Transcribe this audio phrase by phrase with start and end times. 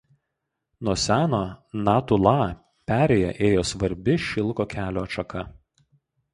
[0.87, 1.41] Nuo seno
[1.89, 2.33] Nathu La
[2.93, 5.49] perėja ėjo svarbi šilko kelio atšaka.